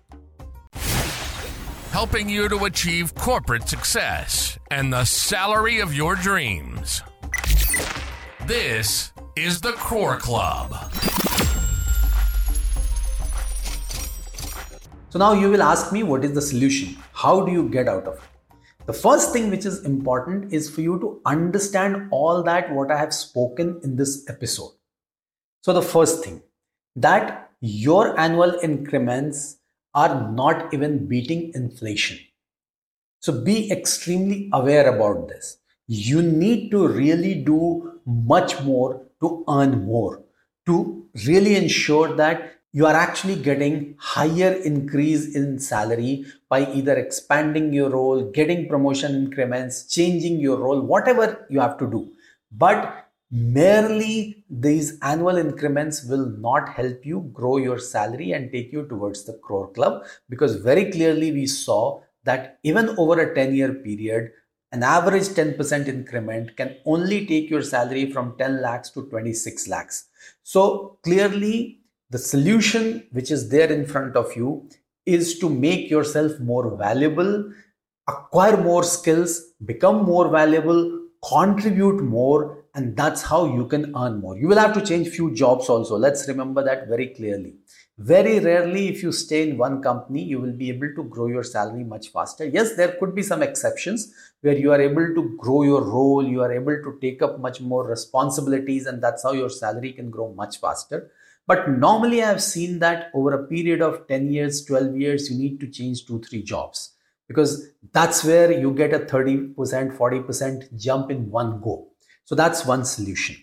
Helping 1.90 2.28
you 2.28 2.48
to 2.48 2.64
achieve 2.64 3.14
corporate 3.14 3.68
success 3.68 4.58
and 4.70 4.92
the 4.92 5.04
salary 5.04 5.80
of 5.80 5.92
your 5.92 6.14
dreams. 6.14 7.02
This 8.46 9.12
is 9.36 9.60
the 9.60 9.72
Crore 9.72 10.16
Club. 10.16 10.74
So 15.10 15.18
now 15.18 15.34
you 15.34 15.50
will 15.50 15.62
ask 15.62 15.92
me 15.92 16.02
what 16.02 16.24
is 16.24 16.32
the 16.32 16.40
solution? 16.40 16.96
How 17.12 17.44
do 17.44 17.52
you 17.52 17.68
get 17.68 17.88
out 17.88 18.06
of 18.06 18.14
it? 18.14 18.31
The 18.86 18.92
first 18.92 19.32
thing 19.32 19.50
which 19.50 19.64
is 19.64 19.84
important 19.84 20.52
is 20.52 20.68
for 20.68 20.80
you 20.80 20.98
to 20.98 21.20
understand 21.24 22.08
all 22.10 22.42
that 22.42 22.72
what 22.72 22.90
I 22.90 22.98
have 22.98 23.14
spoken 23.14 23.80
in 23.84 23.94
this 23.94 24.28
episode. 24.28 24.72
So, 25.60 25.72
the 25.72 25.82
first 25.82 26.24
thing 26.24 26.42
that 26.96 27.50
your 27.60 28.18
annual 28.18 28.58
increments 28.60 29.58
are 29.94 30.32
not 30.32 30.74
even 30.74 31.06
beating 31.06 31.52
inflation. 31.54 32.18
So, 33.20 33.44
be 33.44 33.70
extremely 33.70 34.50
aware 34.52 34.92
about 34.92 35.28
this. 35.28 35.58
You 35.86 36.20
need 36.20 36.72
to 36.72 36.88
really 36.88 37.36
do 37.36 38.00
much 38.04 38.60
more 38.62 39.06
to 39.20 39.44
earn 39.48 39.84
more, 39.84 40.24
to 40.66 41.06
really 41.26 41.54
ensure 41.54 42.16
that 42.16 42.54
you 42.72 42.86
are 42.86 42.94
actually 42.94 43.36
getting 43.36 43.94
higher 43.98 44.52
increase 44.64 45.34
in 45.34 45.58
salary 45.58 46.24
by 46.48 46.70
either 46.72 46.96
expanding 46.96 47.72
your 47.72 47.90
role 47.90 48.30
getting 48.30 48.68
promotion 48.68 49.14
increments 49.14 49.86
changing 49.86 50.40
your 50.40 50.56
role 50.56 50.80
whatever 50.80 51.46
you 51.50 51.60
have 51.60 51.78
to 51.78 51.90
do. 51.90 52.10
But 52.50 53.06
merely 53.30 54.44
these 54.50 54.98
annual 55.00 55.36
increments 55.36 56.04
will 56.04 56.26
not 56.38 56.68
help 56.68 57.04
you 57.04 57.30
grow 57.32 57.56
your 57.56 57.78
salary 57.78 58.32
and 58.32 58.50
take 58.52 58.72
you 58.72 58.86
towards 58.88 59.24
the 59.24 59.34
crore 59.34 59.70
club 59.72 60.04
because 60.28 60.56
very 60.56 60.90
clearly 60.90 61.32
we 61.32 61.46
saw 61.46 62.00
that 62.24 62.58
even 62.62 62.90
over 62.98 63.20
a 63.20 63.34
10 63.34 63.54
year 63.54 63.74
period 63.74 64.30
an 64.72 64.82
average 64.82 65.28
10% 65.28 65.86
increment 65.86 66.56
can 66.56 66.76
only 66.86 67.26
take 67.26 67.50
your 67.50 67.62
salary 67.62 68.10
from 68.10 68.34
10 68.38 68.62
lakhs 68.62 68.88
to 68.88 69.02
26 69.02 69.68
lakhs. 69.68 70.06
So 70.42 70.98
clearly 71.02 71.81
the 72.12 72.18
solution 72.18 73.06
which 73.12 73.30
is 73.30 73.48
there 73.48 73.72
in 73.72 73.86
front 73.86 74.16
of 74.16 74.36
you 74.36 74.68
is 75.06 75.38
to 75.38 75.48
make 75.48 75.88
yourself 75.90 76.38
more 76.40 76.76
valuable, 76.76 77.50
acquire 78.06 78.58
more 78.58 78.84
skills, 78.84 79.40
become 79.64 80.04
more 80.04 80.28
valuable, 80.28 81.06
contribute 81.26 82.02
more, 82.02 82.64
and 82.74 82.94
that's 82.96 83.22
how 83.22 83.46
you 83.54 83.66
can 83.66 83.96
earn 83.96 84.20
more. 84.20 84.36
You 84.36 84.48
will 84.48 84.58
have 84.58 84.74
to 84.74 84.84
change 84.84 85.08
few 85.08 85.34
jobs 85.34 85.70
also. 85.70 85.96
Let's 85.96 86.28
remember 86.28 86.62
that 86.62 86.86
very 86.86 87.08
clearly. 87.08 87.54
Very 87.96 88.40
rarely, 88.40 88.88
if 88.88 89.02
you 89.02 89.10
stay 89.12 89.48
in 89.48 89.56
one 89.56 89.80
company, 89.82 90.22
you 90.22 90.38
will 90.38 90.52
be 90.52 90.68
able 90.68 90.94
to 90.96 91.04
grow 91.04 91.28
your 91.28 91.44
salary 91.44 91.84
much 91.84 92.08
faster. 92.08 92.44
Yes, 92.44 92.76
there 92.76 92.96
could 92.98 93.14
be 93.14 93.22
some 93.22 93.42
exceptions 93.42 94.12
where 94.42 94.56
you 94.56 94.70
are 94.72 94.80
able 94.80 95.14
to 95.14 95.36
grow 95.38 95.62
your 95.62 95.82
role, 95.82 96.26
you 96.26 96.42
are 96.42 96.52
able 96.52 96.76
to 96.82 96.98
take 97.00 97.22
up 97.22 97.40
much 97.40 97.60
more 97.60 97.86
responsibilities, 97.86 98.86
and 98.86 99.02
that's 99.02 99.22
how 99.22 99.32
your 99.32 99.50
salary 99.50 99.92
can 99.92 100.10
grow 100.10 100.32
much 100.34 100.60
faster. 100.60 101.10
But 101.46 101.68
normally, 101.70 102.22
I've 102.22 102.42
seen 102.42 102.78
that 102.80 103.10
over 103.14 103.32
a 103.32 103.46
period 103.46 103.82
of 103.82 104.06
10 104.06 104.30
years, 104.30 104.64
12 104.64 104.96
years, 104.96 105.30
you 105.30 105.38
need 105.38 105.58
to 105.60 105.66
change 105.66 106.06
two, 106.06 106.20
three 106.20 106.42
jobs 106.42 106.94
because 107.26 107.70
that's 107.92 108.24
where 108.24 108.52
you 108.52 108.72
get 108.72 108.92
a 108.92 109.00
30%, 109.00 109.54
40% 109.56 110.76
jump 110.76 111.10
in 111.10 111.30
one 111.30 111.60
go. 111.60 111.88
So 112.24 112.34
that's 112.34 112.64
one 112.64 112.84
solution. 112.84 113.36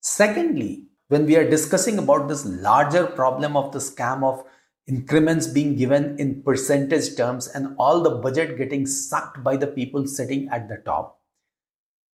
Secondly, 0.00 0.86
when 1.08 1.26
we 1.26 1.36
are 1.36 1.48
discussing 1.48 1.98
about 1.98 2.28
this 2.28 2.44
larger 2.44 3.06
problem 3.06 3.56
of 3.56 3.72
the 3.72 3.78
scam 3.78 4.22
of 4.22 4.44
increments 4.86 5.46
being 5.46 5.76
given 5.76 6.18
in 6.18 6.42
percentage 6.42 7.16
terms 7.16 7.48
and 7.48 7.74
all 7.78 8.02
the 8.02 8.10
budget 8.10 8.58
getting 8.58 8.86
sucked 8.86 9.42
by 9.42 9.56
the 9.56 9.66
people 9.66 10.06
sitting 10.06 10.48
at 10.50 10.68
the 10.68 10.76
top, 10.84 11.20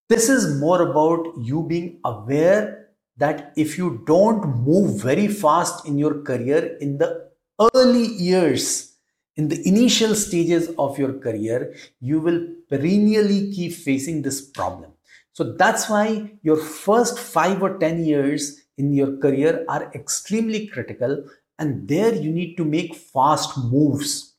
this 0.09 0.29
is 0.29 0.61
more 0.61 0.83
about 0.83 1.27
you 1.39 1.63
being 1.63 1.99
aware 2.05 2.86
that 3.17 3.53
if 3.57 3.79
you 3.79 4.03
don't 4.07 4.47
move 4.63 5.03
very 5.03 5.29
fast 5.29 5.87
in 5.87 5.99
your 5.99 6.23
career 6.23 6.77
in 6.81 6.99
the 6.99 7.31
early 7.75 8.07
years, 8.07 8.93
in 9.37 9.49
the 9.49 9.67
initial 9.67 10.15
stages 10.15 10.71
of 10.79 10.99
your 10.99 11.15
career, 11.15 11.75
you 12.01 12.21
will 12.21 12.47
perennially 12.69 13.53
keep 13.53 13.73
facing 13.73 14.23
this 14.23 14.41
problem. 14.41 14.93
So 15.33 15.53
that's 15.53 15.89
why 15.89 16.33
your 16.43 16.57
first 16.57 17.19
five 17.19 17.63
or 17.63 17.79
10 17.79 18.05
years 18.05 18.63
in 18.79 18.93
your 18.93 19.19
career 19.19 19.65
are 19.69 19.91
extremely 19.95 20.67
critical. 20.67 21.25
And 21.59 21.89
there 21.89 22.15
you 22.15 22.31
need 22.31 22.57
to 22.57 22.65
make 22.65 22.95
fast 22.95 23.57
moves. 23.59 24.35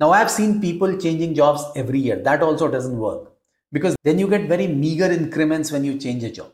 Now, 0.00 0.10
I've 0.10 0.30
seen 0.30 0.60
people 0.60 0.98
changing 0.98 1.34
jobs 1.34 1.64
every 1.76 2.00
year. 2.00 2.16
That 2.16 2.42
also 2.42 2.70
doesn't 2.70 2.98
work 2.98 3.32
because 3.72 3.96
then 4.02 4.18
you 4.18 4.28
get 4.28 4.48
very 4.48 4.66
meager 4.66 5.10
increments 5.10 5.72
when 5.72 5.84
you 5.84 5.98
change 5.98 6.24
a 6.24 6.30
job 6.30 6.53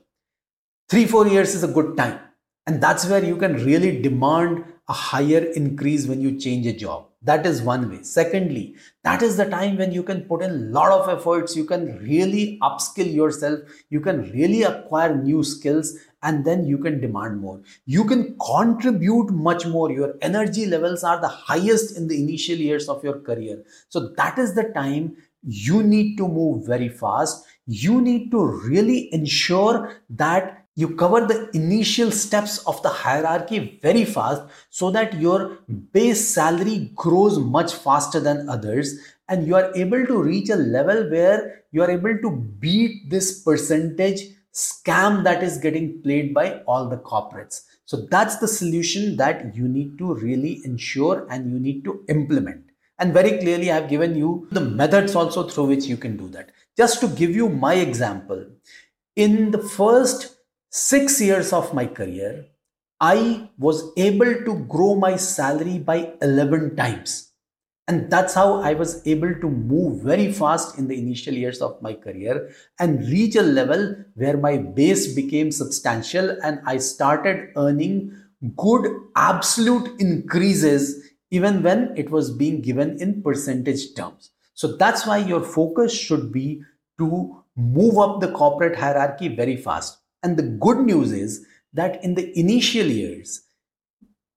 three, 0.91 1.07
four 1.07 1.29
years 1.29 1.55
is 1.55 1.63
a 1.63 1.69
good 1.69 1.97
time. 1.97 2.19
And 2.67 2.83
that's 2.83 3.07
where 3.07 3.25
you 3.25 3.37
can 3.37 3.65
really 3.65 4.03
demand 4.03 4.65
a 4.89 4.93
higher 4.93 5.39
increase 5.39 6.07
when 6.07 6.21
you 6.21 6.39
change 6.39 6.67
a 6.67 6.73
job. 6.73 7.07
That 7.23 7.47
is 7.47 7.63
one 7.63 7.91
way. 7.91 8.03
Secondly, 8.03 8.77
that 9.05 9.23
is 9.23 9.37
the 9.37 9.45
time 9.45 9.77
when 9.77 9.93
you 9.93 10.03
can 10.03 10.23
put 10.23 10.43
in 10.43 10.51
a 10.51 10.55
lot 10.55 10.91
of 10.91 11.09
efforts. 11.09 11.55
You 11.55 11.65
can 11.65 11.99
really 11.99 12.59
upskill 12.61 13.13
yourself. 13.13 13.61
You 13.91 14.01
can 14.01 14.31
really 14.33 14.63
acquire 14.63 15.15
new 15.17 15.45
skills. 15.45 15.97
and 16.23 16.45
then 16.45 16.67
you 16.67 16.77
can 16.77 17.01
demand 17.01 17.41
more. 17.41 17.63
You 17.87 18.05
can 18.05 18.37
contribute 18.47 19.31
much 19.31 19.67
more. 19.67 19.91
Your 19.91 20.17
energy 20.21 20.67
levels 20.67 21.03
are 21.03 21.19
the 21.19 21.29
highest 21.29 21.97
in 21.97 22.09
the 22.09 22.23
initial 22.23 22.57
years 22.57 22.91
of 22.91 23.03
your 23.03 23.21
career. 23.21 23.63
So 23.89 24.11
that 24.19 24.39
is 24.39 24.55
the 24.55 24.65
time 24.65 25.17
you 25.43 25.83
need 25.83 26.17
to 26.19 26.29
move 26.29 26.67
very 26.67 26.91
fast. 26.91 27.47
You 27.67 28.03
need 28.03 28.31
to 28.33 28.45
really 28.45 29.09
ensure 29.15 29.97
that 30.11 30.60
you 30.77 30.95
cover 30.97 31.27
the 31.27 31.51
initial 31.55 32.11
steps 32.11 32.59
of 32.67 32.83
the 32.83 32.89
hierarchy 32.89 33.79
very 33.83 34.05
fast 34.05 34.43
so 34.71 34.91
that 34.91 35.21
your 35.21 35.59
base 35.93 36.33
salary 36.35 36.91
grows 36.95 37.39
much 37.39 37.75
faster 37.75 38.21
than 38.21 38.49
others 38.49 38.99
and 39.29 39.47
you 39.47 39.55
are 39.55 39.73
able 39.75 40.05
to 40.07 40.23
reach 40.23 40.49
a 40.51 40.57
level 40.57 41.09
where 41.11 41.65
you 41.73 41.83
are 41.83 41.91
able 41.91 42.17
to 42.19 42.31
beat 42.59 43.11
this 43.11 43.43
percentage 43.43 44.23
scam 44.53 45.23
that 45.25 45.43
is 45.43 45.59
getting 45.59 46.01
played 46.03 46.35
by 46.35 46.61
all 46.67 46.89
the 46.89 46.97
corporates. 46.99 47.63
So 47.85 48.07
that's 48.11 48.37
the 48.37 48.49
solution 48.49 49.17
that 49.17 49.55
you 49.55 49.69
need 49.69 49.99
to 49.99 50.15
really 50.15 50.61
ensure 50.65 51.27
and 51.31 51.51
you 51.51 51.59
need 51.59 51.85
to 51.85 52.05
implement. 52.09 52.65
And 52.99 53.15
very 53.15 53.39
clearly, 53.39 53.71
I've 53.71 53.89
given 53.89 54.15
you 54.15 54.47
the 54.53 54.61
methods 54.61 55.15
also 55.15 55.49
through 55.49 55.67
which 55.67 55.87
you 55.87 55.97
can 55.97 56.17
do 56.17 56.29
that. 56.29 56.51
Just 56.77 57.01
to 57.01 57.09
give 57.09 57.31
you 57.31 57.49
my 57.49 57.75
example, 57.75 58.47
in 59.17 59.51
the 59.51 59.59
first 59.59 60.37
six 60.71 61.21
years 61.21 61.53
of 61.53 61.75
my 61.75 61.87
career, 61.87 62.47
I 63.01 63.51
was 63.59 63.93
able 63.97 64.45
to 64.45 64.65
grow 64.69 64.95
my 64.95 65.17
salary 65.17 65.79
by 65.79 66.13
11 66.23 66.77
times. 66.77 67.33
And 67.89 68.09
that's 68.09 68.35
how 68.35 68.61
I 68.63 68.75
was 68.75 69.05
able 69.05 69.35
to 69.35 69.51
move 69.51 70.05
very 70.05 70.33
fast 70.33 70.79
in 70.79 70.87
the 70.87 70.97
initial 70.97 71.35
years 71.35 71.61
of 71.61 71.83
my 71.83 71.95
career 71.95 72.51
and 72.79 73.01
reach 73.09 73.35
a 73.35 73.43
level 73.43 73.97
where 74.15 74.37
my 74.37 74.59
base 74.59 75.13
became 75.13 75.51
substantial 75.51 76.39
and 76.45 76.61
I 76.67 76.77
started 76.77 77.51
earning 77.57 78.17
good 78.57 78.87
absolute 79.17 80.01
increases 80.01 81.11
even 81.33 81.65
when 81.65 81.93
it 81.97 82.11
was 82.11 82.31
being 82.31 82.61
given 82.61 83.01
in 83.01 83.23
percentage 83.23 83.95
terms. 83.95 84.31
So 84.55 84.77
that's 84.77 85.05
why 85.05 85.19
your 85.19 85.43
focus 85.43 85.93
should 85.93 86.31
be 86.31 86.63
to 86.99 87.43
move 87.57 87.99
up 87.99 88.21
the 88.21 88.31
corporate 88.31 88.77
hierarchy 88.77 89.29
very 89.29 89.57
fast. 89.57 90.00
And 90.23 90.37
the 90.37 90.43
good 90.43 90.79
news 90.79 91.13
is 91.13 91.47
that 91.73 92.03
in 92.05 92.15
the 92.15 92.39
initial 92.39 92.87
years, 92.87 93.43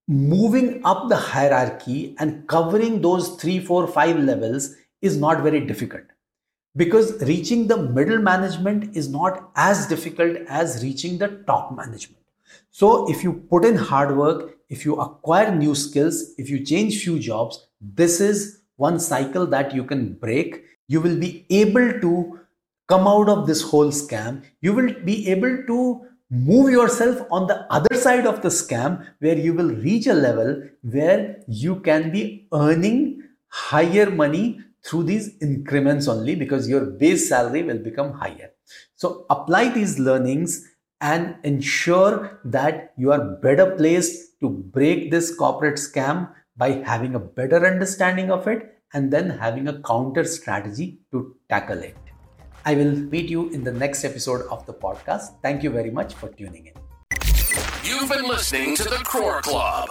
moving 0.08 0.82
up 0.86 1.10
the 1.10 1.16
hierarchy 1.16 2.16
and 2.20 2.48
covering 2.48 3.02
those 3.02 3.36
three, 3.36 3.60
four, 3.60 3.88
five 3.88 4.20
levels 4.20 4.76
is 5.02 5.18
not 5.18 5.42
very 5.42 5.66
difficult 5.66 6.04
because 6.76 7.22
reaching 7.24 7.68
the 7.68 7.78
middle 7.78 8.20
management 8.20 8.96
is 8.96 9.10
not 9.10 9.52
as 9.56 9.88
difficult 9.88 10.38
as 10.48 10.84
reaching 10.84 11.18
the 11.18 11.44
top 11.48 11.76
management. 11.76 12.24
So 12.72 13.10
if 13.10 13.24
you 13.24 13.34
put 13.34 13.66
in 13.66 13.76
hard 13.76 14.18
work, 14.18 14.58
if 14.70 14.86
you 14.86 14.96
acquire 14.96 15.54
new 15.56 15.76
skills, 15.76 16.34
if 16.38 16.50
you 16.50 16.66
change 16.66 17.04
few 17.04 17.20
jobs, 17.20 17.68
this 17.80 18.20
is 18.20 18.62
one 18.78 19.00
cycle 19.00 19.46
that 19.48 19.74
you 19.74 19.84
can 19.84 20.14
break. 20.14 20.64
You 20.88 21.00
will 21.02 21.20
be 21.20 21.46
able 21.50 22.00
to 22.02 22.40
come 22.88 23.08
out 23.08 23.30
of 23.30 23.48
this 23.48 23.62
whole 23.62 23.92
scam. 23.92 24.44
You 24.62 24.74
will 24.74 24.94
be 25.04 25.30
able 25.30 25.64
to 25.68 26.02
move 26.30 26.72
yourself 26.72 27.26
on 27.32 27.48
the 27.48 27.66
other 27.72 27.96
side 27.96 28.26
of 28.26 28.42
the 28.42 28.50
scam 28.50 29.06
where 29.20 29.38
you 29.38 29.54
will 29.54 29.70
reach 29.70 30.08
a 30.08 30.14
level 30.14 30.64
where 30.82 31.44
you 31.48 31.80
can 31.82 32.12
be 32.12 32.48
earning 32.54 33.22
higher 33.50 34.10
money 34.10 34.60
through 34.84 35.04
these 35.04 35.38
increments 35.42 36.08
only 36.08 36.36
because 36.36 36.68
your 36.68 36.86
base 36.86 37.30
salary 37.30 37.64
will 37.64 37.78
become 37.78 38.12
higher. 38.14 38.50
So 38.96 39.26
apply 39.30 39.70
these 39.70 40.00
learnings 40.00 40.68
and 41.00 41.36
ensure 41.44 42.40
that 42.46 42.94
you 42.98 43.12
are 43.12 43.36
better 43.42 43.76
placed 43.76 44.40
to 44.42 44.50
break 44.50 45.12
this 45.12 45.36
corporate 45.36 45.76
scam 45.76 46.30
by 46.58 46.84
having 46.86 47.16
a 47.16 47.20
better 47.20 47.66
understanding 47.66 48.32
of 48.32 48.48
it 48.48 48.82
and 48.94 49.12
then 49.12 49.30
having 49.30 49.68
a 49.68 49.82
counter 49.82 50.24
strategy 50.24 51.00
to 51.12 51.36
tackle 51.50 51.80
it. 51.80 52.03
I 52.66 52.76
will 52.76 52.96
meet 52.96 53.30
you 53.30 53.50
in 53.50 53.64
the 53.64 53.72
next 53.74 54.06
episode 54.06 54.48
of 54.50 54.66
the 54.66 54.74
podcast. 54.74 55.40
Thank 55.42 55.64
you 55.64 55.70
very 55.70 55.92
much 55.92 56.14
for 56.14 56.30
tuning 56.30 56.68
in. 56.68 56.74
You've 57.84 58.10
been 58.10 58.28
listening 58.28 58.76
to 58.78 58.84
the 58.84 59.02
Crore 59.04 59.42
Club. 59.42 59.90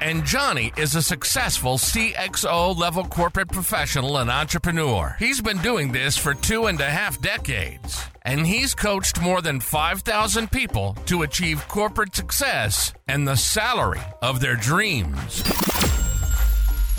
Anjani 0.00 0.76
is 0.78 0.94
a 0.94 1.02
successful 1.02 1.76
CXO 1.76 2.76
level 2.76 3.04
corporate 3.04 3.48
professional 3.48 4.16
and 4.16 4.30
entrepreneur. 4.30 5.16
He's 5.18 5.42
been 5.42 5.58
doing 5.58 5.92
this 5.92 6.16
for 6.16 6.32
two 6.32 6.66
and 6.66 6.80
a 6.80 6.88
half 6.88 7.20
decades. 7.20 8.02
And 8.22 8.46
he's 8.46 8.74
coached 8.74 9.20
more 9.20 9.42
than 9.42 9.60
5,000 9.60 10.50
people 10.50 10.96
to 11.06 11.22
achieve 11.22 11.68
corporate 11.68 12.14
success 12.14 12.94
and 13.06 13.28
the 13.28 13.36
salary 13.36 14.00
of 14.22 14.40
their 14.40 14.56
dreams. 14.56 15.42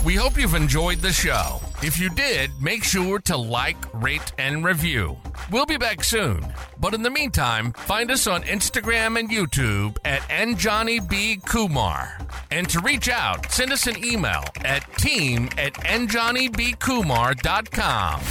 We 0.05 0.15
hope 0.15 0.37
you've 0.37 0.55
enjoyed 0.55 0.99
the 0.99 1.11
show. 1.11 1.59
If 1.81 1.97
you 1.97 2.09
did, 2.09 2.51
make 2.61 2.83
sure 2.83 3.19
to 3.19 3.37
like, 3.37 3.77
rate, 3.93 4.33
and 4.37 4.65
review. 4.65 5.15
We'll 5.49 5.65
be 5.65 5.77
back 5.77 6.03
soon. 6.03 6.45
But 6.77 6.93
in 6.93 7.03
the 7.03 7.09
meantime, 7.09 7.71
find 7.71 8.11
us 8.11 8.27
on 8.27 8.43
Instagram 8.43 9.17
and 9.17 9.29
YouTube 9.29 9.97
at 10.03 10.19
AnjaniBKumar. 10.23 12.27
And 12.51 12.67
to 12.69 12.81
reach 12.81 13.07
out, 13.07 13.49
send 13.49 13.71
us 13.71 13.87
an 13.87 14.03
email 14.03 14.43
at 14.65 14.81
team 14.97 15.47
at 15.57 15.73
AnjaniBKumar.com. 15.75 18.21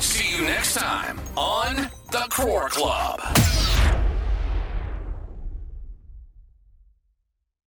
See 0.00 0.36
you 0.36 0.42
next 0.44 0.74
time 0.74 1.18
on 1.36 1.88
The 2.10 2.26
Crore 2.28 2.68
Club. 2.68 3.18